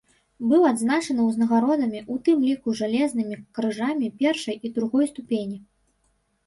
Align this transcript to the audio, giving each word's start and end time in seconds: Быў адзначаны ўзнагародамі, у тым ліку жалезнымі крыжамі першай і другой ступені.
Быў 0.51 0.63
адзначаны 0.69 1.21
ўзнагародамі, 1.25 2.01
у 2.15 2.17
тым 2.29 2.41
ліку 2.47 2.77
жалезнымі 2.81 3.35
крыжамі 3.59 4.11
першай 4.25 4.55
і 4.69 4.75
другой 4.81 5.05
ступені. 5.13 5.57